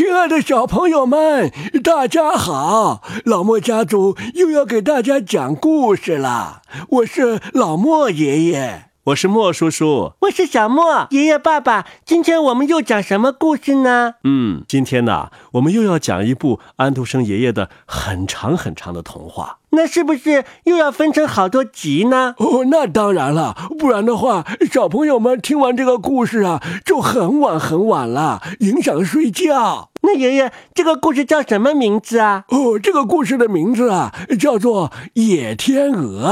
[0.00, 1.52] 亲爱的小朋友们，
[1.84, 3.02] 大家好！
[3.26, 6.62] 老莫家族又要给大家讲故事了。
[6.88, 11.84] 我是老莫爷爷，我是莫叔叔，我是小莫爷爷爸爸。
[12.06, 14.14] 今天我们又讲什么故事呢？
[14.24, 19.58] 嗯，今天呢，我们又要讲一部安徒生爷爷的很长很长的童话。
[19.72, 22.34] 那是不是又要分成好多集呢？
[22.38, 29.89] 哦，那当然了，不然的话，小朋友们听完这个故事啊，就很晚很晚了，影响睡觉。
[30.12, 32.44] 那爷爷，这个故事叫什么名字啊？
[32.48, 36.26] 哦，这个故事的名字啊，叫做《野天鹅》。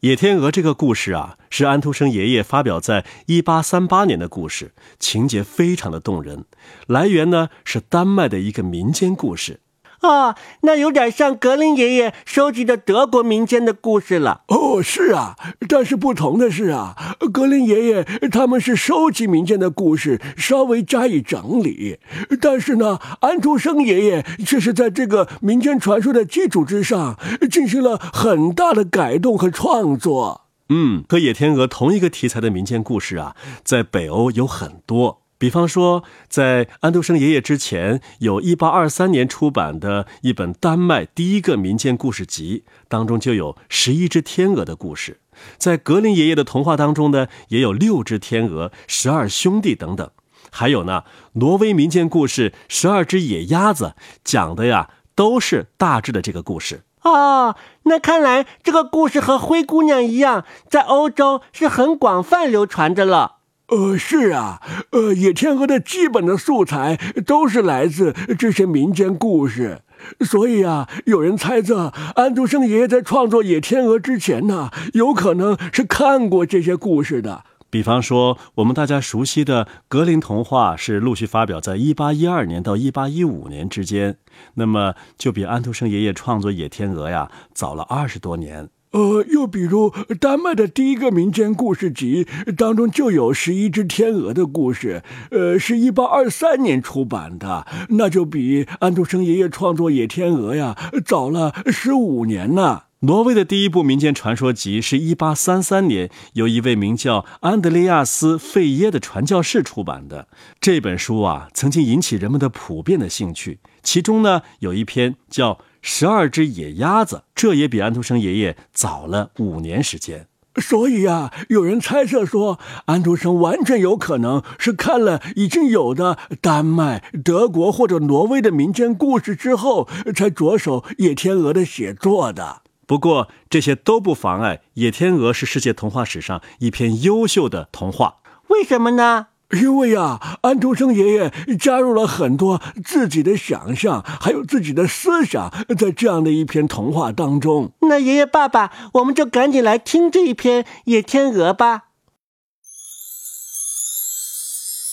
[0.00, 6.46] 野天鹅这个故事啊，是安徒生爷爷发表在一八三八年的故事，情节非常的动人。
[6.88, 9.60] 来源呢是丹麦的一个民间故事。
[10.02, 14.42] 哦，那有点像格林爷爷收集的德国民间的故事了。
[14.48, 15.36] 哦，是啊，
[15.68, 21.98] 但是不同的是啊，格林爷爷他们是收集民间的故事，稍微加以整理；
[22.40, 27.16] 但是呢，安徒生爷爷却是在这个民间传说的基础之上，
[27.48, 30.42] 进行了很大的改动和创作。
[30.68, 35.21] 嗯，和野天鹅同一个题材的民间故事啊，在北欧有很多。
[35.42, 45.18] 比方说，在安徒生爷爷之前，有一八二三年出版的一本丹麦第一个民间故事集，当中就有十一只天鹅的故事。
[45.58, 50.08] 在格林爷爷的童话当中呢，也有六只天鹅、十二兄弟等等。
[50.52, 53.86] 还有呢，挪威民间故事《十二只野鸭子》，
[54.22, 56.82] 讲的呀都是大致的这个故事。
[57.02, 63.38] 哦，那看来这个故事和灰姑娘一样，在欧洲是很广泛流传着了。
[63.72, 64.60] 呃，是啊，
[64.90, 69.80] 呃，野天鹅的基本的素材都是来自这些民间故事，
[70.20, 77.44] 所以啊，有人猜测安徒生爷爷在创作《野天鹅》之前呢，有可能是看过这些故事的。
[77.70, 84.18] 比方说，我们大家熟悉的格林童话是陆续发表在一八一二年到一八一五年之间，
[84.56, 88.68] 那么就比安徒生爷爷创作《野天鹅》呀早了二十多年。
[88.92, 92.26] 呃，又比如丹麦的第一个民间故事集
[92.56, 102.82] 当中就有十一只天鹅的故事，呃，是一八二三年出版的，那就比安徒生爷爷创作《野天鹅》呀早了十五年呢。
[103.04, 110.28] 挪威的第一部民间传说集是一八三三年由一位名叫安德烈亚斯·费耶的传教士出版的。
[110.60, 113.58] 这本书啊，曾经引起人们的普遍的兴趣。
[113.82, 120.26] 其中呢，有一篇叫《十二只野鸭子》，这也比安徒生爷爷早了五年时间。
[120.56, 132.60] 所以啊，有人猜测说，安徒生完全有可能是看了已经有的丹麦、德国或者挪威的民间故事之后，才着手《野天鹅》的写作的。
[132.86, 138.16] 不过这些都不妨碍《野天鹅》是世界童话史上一篇优秀的童话。
[138.48, 139.28] 为什么呢？
[139.60, 147.72] 因为呀，安徒生爷爷加入了很多自己的想象，还有自己的思想，在这样的一篇童话当中。
[147.80, 151.84] 那爷爷爸爸，我们就赶紧来听这一篇《野天鹅》吧。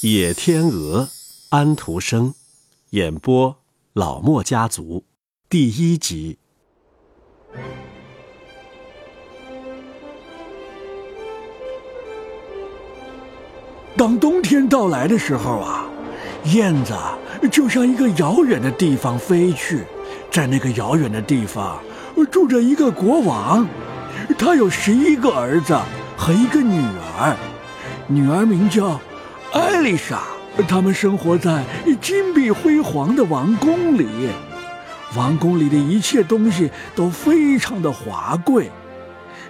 [0.08, 1.04] 《野天鹅》，
[1.50, 2.34] 安徒生，
[2.90, 3.56] 演播
[3.92, 5.04] 老莫家族，
[5.50, 6.38] 第一集。
[13.96, 15.86] 当冬天到来的时候啊，
[16.52, 16.92] 燕子
[17.50, 19.84] 就向一个遥远的地方飞去，
[20.30, 21.78] 在那个遥远的地方
[22.30, 23.66] 住着一个国王，
[24.36, 25.78] 他有十一个儿子
[26.14, 26.82] 和一个女
[27.18, 27.34] 儿，
[28.06, 29.00] 女儿名叫
[29.54, 30.24] 艾丽莎，
[30.68, 31.64] 他们生活在
[32.02, 34.06] 金碧辉煌的王宫里，
[35.16, 38.70] 王宫里的一切东西都非常的华贵，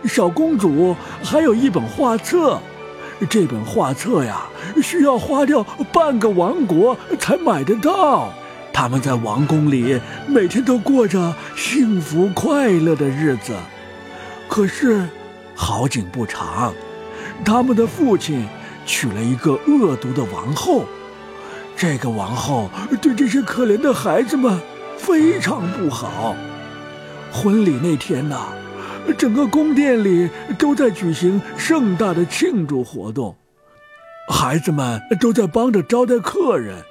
[0.05, 2.61] 小公主还有一本画册。
[3.31, 4.47] 这本画册呀，
[4.82, 5.62] 需要花掉
[5.93, 8.32] 半个王国才买得到。
[8.72, 13.55] 他们在王宫里每天都过着幸福快乐的日子。
[14.49, 15.09] 可是，
[15.55, 16.75] 好景不长，
[17.44, 18.47] 他们的父亲
[18.84, 20.84] 娶了一个恶毒的王后。
[21.75, 22.70] 这个王后
[23.00, 24.61] 对这些可怜的孩子们
[24.96, 26.35] 非常不好。
[27.32, 28.49] 婚礼那天呐。
[29.14, 33.37] 整个宫殿里都在举行盛大的庆祝活动，
[34.29, 36.82] 孩子们都在帮着招待客人，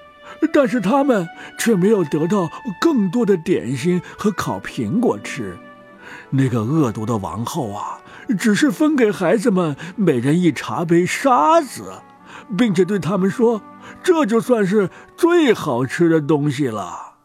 [0.54, 1.28] 但是他们
[1.60, 5.58] 却没有得到更多的点心和烤苹果吃。
[6.30, 8.00] 那个恶毒的王后啊，
[8.40, 11.92] 只是分给孩子们每人一茶杯沙子，
[12.58, 13.62] 并且对他们说
[14.02, 17.16] ：“这就算是最好吃的东西了。”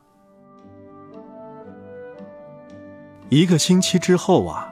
[3.31, 4.70] 一个星期之后啊。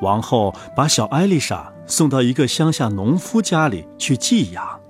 [0.00, 4.80] 王后把小艾丽莎送到一个乡下农夫家里去寄养。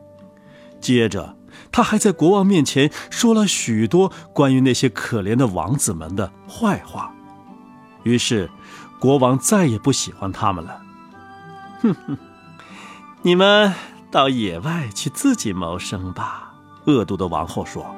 [0.81, 1.37] 接着，
[1.73, 7.13] 她还在国王面前说了许多关于那些可怜的王子们的坏话。
[8.05, 8.51] 于是，
[9.01, 10.81] 国王再也不喜欢他们了。
[11.81, 12.19] 哼哼，
[13.23, 13.73] 你们
[14.11, 16.55] 到野外去自己谋生吧。
[16.87, 17.95] 恶毒的王后说：“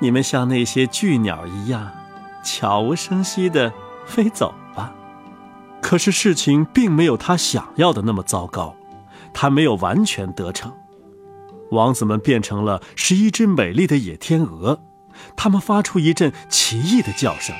[0.00, 1.90] 你们像那些巨鸟一样，
[2.42, 3.72] 悄无声息地
[4.04, 4.54] 飞走。”
[5.90, 8.76] 可是事情并没有他想要的那么糟糕，
[9.34, 10.72] 他没有完全得逞。
[11.72, 14.80] 王子们变成了十一只美丽的野天鹅，
[15.34, 17.56] 它们发出一阵奇异的叫声，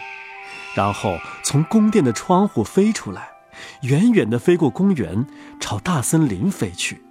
[0.77, 3.31] 然后从宫殿的窗户飞出来，
[3.83, 5.27] 远远地飞过公园，
[5.59, 7.03] 朝大森林飞去。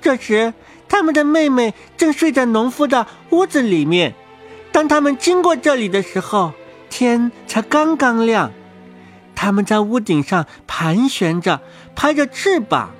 [0.00, 0.54] 这时，
[0.88, 4.14] 他们的妹妹正睡在农夫的屋子里面。
[4.70, 6.52] 当他们经过这里的时候，
[6.98, 8.52] 天才刚刚亮。
[9.34, 11.60] 他们在屋顶上盘旋着，
[11.94, 12.92] 拍着翅膀。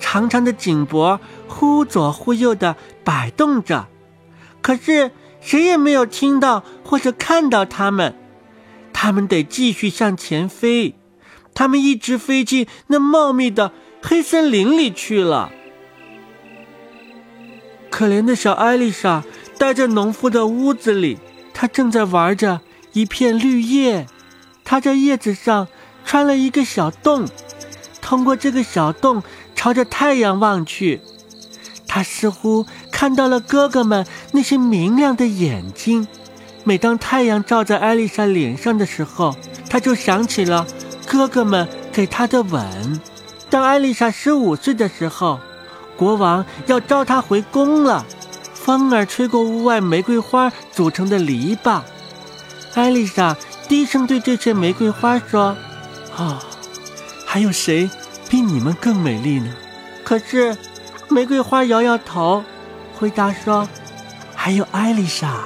[0.00, 3.86] 长长的颈脖忽左忽右的摆动着，
[4.60, 8.16] 可是谁也没有听到或者看到它们。
[8.92, 10.96] 它们得继续向前飞，
[11.54, 13.70] 它们一直飞进那茂密的
[14.02, 15.52] 黑森林里去了。
[17.90, 19.22] 可怜的小艾丽莎
[19.56, 21.18] 待在农夫的屋子里，
[21.54, 22.60] 她正在玩着
[22.96, 24.06] 一片绿叶，
[24.64, 25.68] 它在叶子上
[26.06, 27.28] 穿了一个小洞，
[28.00, 29.22] 通过这个小洞。
[29.54, 31.00] 朝着太阳望去，
[31.88, 36.06] 他似乎看到了哥哥们那些明亮的眼睛。
[36.62, 39.34] 每当太阳照在艾丽莎脸上的时候，
[39.68, 40.66] 他就想起了
[41.06, 43.00] 哥哥们给她的吻。
[43.50, 45.40] 当艾丽莎十五岁的时候，
[45.96, 48.06] 国王要召她回宫了。
[48.54, 51.80] 风儿吹过屋外玫瑰花组成的篱笆，
[52.76, 53.34] 艾丽莎
[53.66, 55.56] 低声对这些玫瑰花说
[56.14, 56.38] ：“啊，
[57.24, 57.88] 还有谁？”
[58.28, 59.54] 比你们更美丽呢，
[60.04, 60.54] 可是，
[61.08, 62.44] 玫瑰花摇摇头，
[62.98, 63.66] 回答说
[64.36, 65.44] ：“还有艾丽莎。”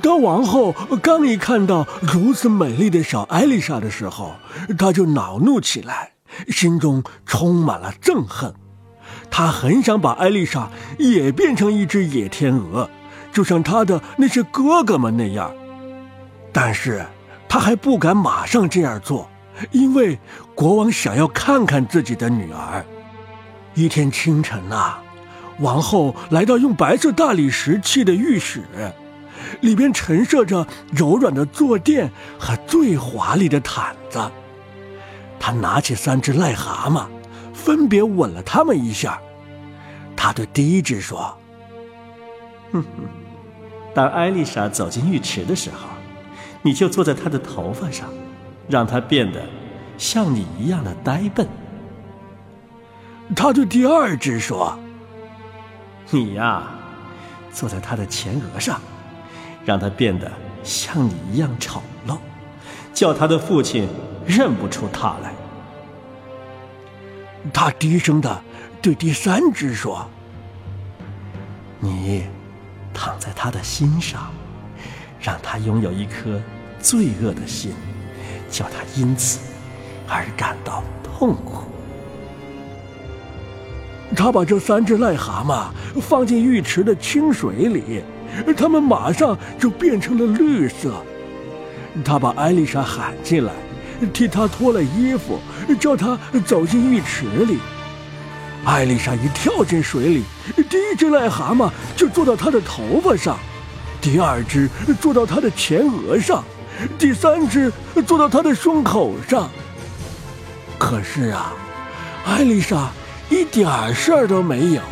[0.00, 0.72] 当王后
[1.02, 4.36] 刚一看到如此美丽的小艾丽莎的时候，
[4.78, 6.12] 她就恼怒起来，
[6.48, 8.54] 心中充满了憎恨。
[9.30, 12.88] 她很想把艾丽莎也变成一只野天鹅，
[13.36, 15.54] 就像他的那些哥哥们那样，
[16.54, 17.04] 但是
[17.46, 19.28] 他还不敢马上这样做。
[19.72, 20.18] 因为
[20.54, 22.82] 国王想要看看自己的女儿。
[23.74, 24.94] 一天清晨呐，
[25.58, 28.62] 王后来到用白色大理石砌的浴室，
[29.60, 34.18] 里边陈设着柔软的坐垫和最华丽的毯子。
[35.38, 37.04] 她拿起三只癞蛤蟆，
[37.52, 39.20] 分别吻了他们一下。
[40.16, 41.36] 他对第一只说
[42.72, 43.04] ：“哼哼，
[43.96, 45.88] 当艾丽莎走进浴池的时候，
[46.60, 48.06] 你就坐在她的头发上。”
[48.68, 49.40] 让她变得
[49.96, 51.46] 像你一样的呆笨。
[53.34, 54.76] 他对第二只说
[56.10, 56.64] ：“你呀，
[57.52, 58.80] 坐在他的前额上，
[59.64, 60.30] 让他变得
[60.64, 62.18] 像你一样丑陋，
[62.92, 63.88] 叫他的父亲
[64.26, 65.32] 认不出他来。”
[67.54, 68.42] 他低声的
[68.82, 70.08] 对第三只说
[71.78, 72.24] ：“你
[72.96, 74.32] 躺在他的心上，
[75.20, 76.40] 让他拥有一颗
[76.80, 77.74] 罪恶的心。”
[78.48, 79.40] 叫他因此
[80.08, 81.64] 而感到痛苦。
[84.14, 88.02] 他把这三只癞蛤蟆放进浴池的清水里，
[88.56, 90.94] 它们马上就变成了绿色。
[92.04, 93.52] 他把艾丽莎喊进来，
[94.14, 95.40] 替她脱了衣服，
[95.80, 97.58] 叫她走进浴池里。
[98.64, 100.24] 艾丽莎一跳进水里，
[100.68, 103.38] 第一只癞蛤蟆就坐到她的头发上，
[104.00, 104.68] 第二只
[105.00, 106.42] 坐到她的前额上。
[106.98, 107.72] 第三只
[108.06, 109.48] 坐到她的胸口上。
[110.78, 111.54] 可是啊，
[112.26, 112.90] 艾丽莎
[113.30, 114.82] 一点事儿都没有，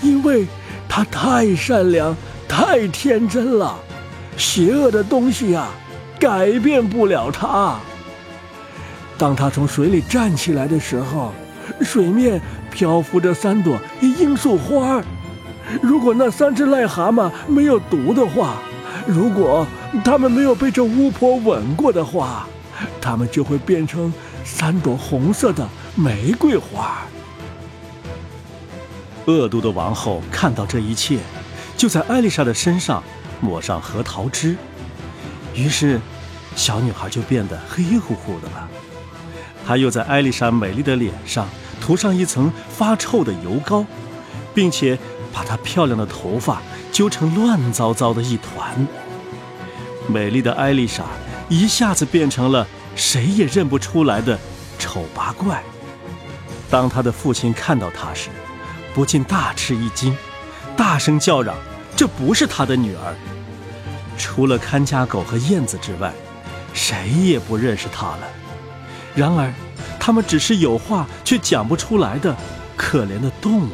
[0.00, 0.46] 因为
[0.88, 2.16] 她太善良、
[2.48, 3.78] 太天真了。
[4.36, 5.68] 邪恶的东西呀，
[6.18, 7.78] 改变不了她。
[9.16, 11.32] 当她从水里站起来的时候，
[11.82, 15.02] 水面漂浮着三朵罂粟花。
[15.80, 18.56] 如果那三只癞蛤蟆没有毒的话，
[19.06, 19.66] 如果
[20.04, 22.46] 他们没有被这巫婆吻过的话，
[23.00, 24.12] 他们就会变成
[24.44, 27.02] 三朵红色的玫瑰花。
[29.26, 31.18] 恶毒的王后看到这一切，
[31.76, 33.02] 就在艾丽莎的身上
[33.40, 34.56] 抹上核桃汁，
[35.54, 36.00] 于是
[36.56, 38.68] 小女孩就变得黑乎乎的了。
[39.64, 41.46] 她又在艾丽莎美丽的脸上
[41.80, 43.84] 涂上一层发臭的油膏，
[44.54, 44.98] 并且
[45.32, 46.60] 把她漂亮的头发。
[46.92, 48.86] 揪成乱糟糟的一团，
[50.08, 51.04] 美丽的艾丽莎
[51.48, 54.36] 一下子变成了谁也认不出来的
[54.76, 55.62] 丑八怪。
[56.68, 58.28] 当他的父亲看到他时，
[58.92, 60.14] 不禁大吃一惊，
[60.76, 61.54] 大声叫嚷
[61.96, 63.14] ：“这不是他的女儿！”
[64.18, 66.12] 除了看家狗和燕子之外，
[66.74, 68.28] 谁也不认识他了。
[69.14, 69.54] 然而，
[70.00, 72.34] 他们只是有话却讲不出来的
[72.76, 73.70] 可怜的动物。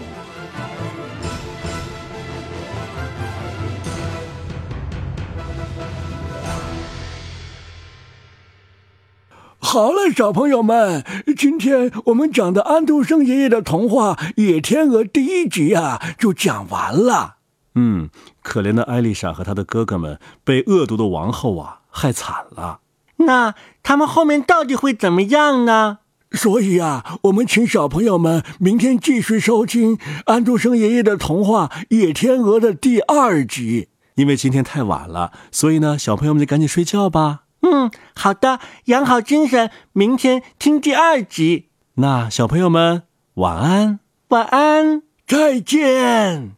[9.58, 11.04] 好了，小朋友们，
[11.36, 17.36] 今天我们讲的安徒生爷爷的童话《野天鹅》第一集啊，就讲完了。
[17.74, 18.08] 嗯，
[18.42, 22.80] 可怜的艾丽莎和她的哥哥们被恶毒的王后啊害惨了。
[23.16, 25.98] 那他们后面到底会怎么样呢？
[26.36, 33.88] 所以啊，我们请小朋友们明天继续收听安徒生爷爷的童话《野天鹅》的第二集。
[34.14, 37.44] 因为今天太晚了，所以呢，小朋友们就赶紧睡觉吧。
[37.62, 41.68] 嗯，好的，养好精神，明天听第二集。
[41.94, 43.02] 那小朋友们
[43.34, 46.55] 晚安，晚安，再见。